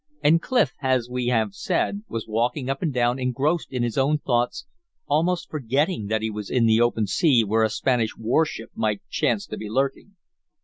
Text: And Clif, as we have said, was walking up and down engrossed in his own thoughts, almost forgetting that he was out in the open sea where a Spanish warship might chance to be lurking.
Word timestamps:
And 0.23 0.41
Clif, 0.41 0.71
as 0.81 1.07
we 1.11 1.27
have 1.27 1.53
said, 1.53 2.01
was 2.09 2.25
walking 2.27 2.71
up 2.71 2.81
and 2.81 2.91
down 2.91 3.19
engrossed 3.19 3.71
in 3.71 3.83
his 3.83 3.99
own 3.99 4.17
thoughts, 4.17 4.65
almost 5.05 5.51
forgetting 5.51 6.07
that 6.07 6.23
he 6.23 6.31
was 6.31 6.49
out 6.49 6.55
in 6.57 6.65
the 6.65 6.81
open 6.81 7.05
sea 7.05 7.43
where 7.43 7.61
a 7.61 7.69
Spanish 7.69 8.17
warship 8.17 8.71
might 8.73 9.07
chance 9.09 9.45
to 9.45 9.57
be 9.57 9.69
lurking. 9.69 10.15